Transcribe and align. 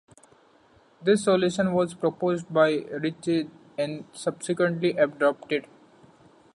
This 1.03 1.25
solution 1.25 1.73
was 1.73 1.93
proposed 1.93 2.51
by 2.51 2.77
Ritchie, 2.89 3.51
and 3.77 4.05
subsequently 4.13 4.97
adopted. 4.97 5.67